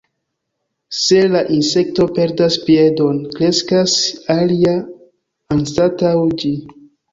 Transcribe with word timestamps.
Se 0.99 1.19
la 1.33 1.41
insekto 1.57 2.07
perdas 2.15 2.57
piedon, 2.71 3.21
kreskas 3.37 3.95
alia 4.39 4.75
anstataŭ 5.59 6.17
ĝi. 6.43 6.55